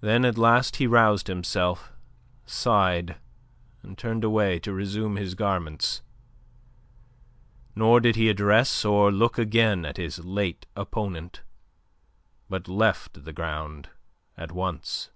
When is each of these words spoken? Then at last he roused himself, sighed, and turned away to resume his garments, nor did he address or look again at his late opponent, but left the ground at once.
Then 0.00 0.24
at 0.24 0.38
last 0.38 0.76
he 0.76 0.86
roused 0.86 1.26
himself, 1.26 1.90
sighed, 2.46 3.16
and 3.82 3.98
turned 3.98 4.22
away 4.22 4.60
to 4.60 4.72
resume 4.72 5.16
his 5.16 5.34
garments, 5.34 6.02
nor 7.74 7.98
did 7.98 8.14
he 8.14 8.28
address 8.28 8.84
or 8.84 9.10
look 9.10 9.38
again 9.38 9.84
at 9.84 9.96
his 9.96 10.20
late 10.20 10.66
opponent, 10.76 11.42
but 12.48 12.68
left 12.68 13.24
the 13.24 13.32
ground 13.32 13.90
at 14.36 14.52
once. 14.52 15.10